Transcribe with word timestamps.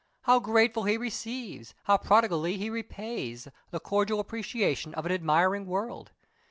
How 0.23 0.39
gratefully 0.39 0.93
he 0.93 0.97
receives, 0.97 1.75
how 1.83 1.95
prodigally 1.97 2.57
he 2.57 2.71
repays, 2.71 3.47
the 3.69 3.79
cordial 3.79 4.19
appreciation 4.19 4.95
of 4.95 5.05
an 5.05 5.11
admiring 5.11 5.67
world! 5.67 6.11